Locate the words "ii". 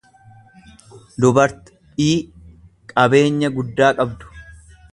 2.09-2.17